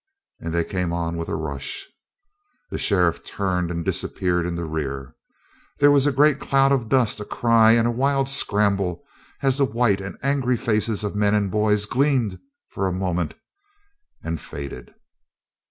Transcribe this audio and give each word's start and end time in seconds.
and 0.39 0.51
they 0.51 0.63
came 0.63 0.91
on 0.91 1.15
with 1.15 1.29
a 1.29 1.35
rush. 1.35 1.87
The 2.71 2.79
sheriff 2.79 3.23
turned 3.23 3.69
and 3.69 3.85
disappeared 3.85 4.47
in 4.47 4.55
the 4.55 4.65
rear. 4.65 5.15
There 5.77 5.91
was 5.91 6.07
a 6.07 6.11
great 6.11 6.39
cloud 6.39 6.71
of 6.71 6.89
dust, 6.89 7.19
a 7.19 7.23
cry 7.23 7.73
and 7.73 7.87
a 7.87 7.91
wild 7.91 8.27
scramble, 8.27 9.03
as 9.43 9.59
the 9.59 9.65
white 9.65 10.01
and 10.01 10.17
angry 10.23 10.57
faces 10.57 11.03
of 11.03 11.13
men 11.15 11.35
and 11.35 11.51
boys 11.51 11.85
gleamed 11.85 12.39
a 12.75 12.91
moment 12.91 13.35
and 14.23 14.41
faded. 14.41 14.91